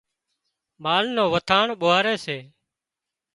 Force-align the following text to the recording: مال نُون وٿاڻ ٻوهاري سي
مال 0.83 1.05
نُون 1.15 1.27
وٿاڻ 1.33 1.67
ٻوهاري 1.79 2.15
سي 2.25 2.37